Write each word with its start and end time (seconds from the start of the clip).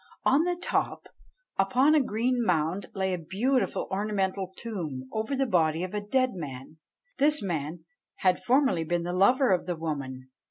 On 0.25 0.45
the 0.45 0.55
top, 0.55 1.09
upon 1.59 1.93
a 1.93 2.01
green 2.01 2.43
mound, 2.43 2.87
lay 2.95 3.13
a 3.13 3.19
beautiful 3.19 3.87
ornamental 3.91 4.51
tomb 4.57 5.07
over 5.13 5.35
the 5.35 5.45
body 5.45 5.83
of 5.83 5.93
a 5.93 6.01
dead 6.01 6.33
man. 6.33 6.77
This 7.19 7.43
man 7.43 7.85
had 8.15 8.41
formerly 8.41 8.83
been 8.83 9.03
the 9.03 9.13
lover 9.13 9.51
of 9.51 9.67
the 9.67 9.75
woman. 9.75 10.31